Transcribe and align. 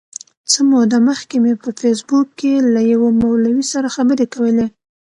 څه 0.51 0.59
موده 0.69 0.97
مخکي 1.09 1.37
مي 1.43 1.53
په 1.63 1.69
فېسبوک 1.79 2.27
کي 2.39 2.51
له 2.73 2.81
یوه 2.93 3.09
مولوي 3.21 3.65
سره 3.73 3.93
خبري 3.95 4.25
کولې. 4.33 4.65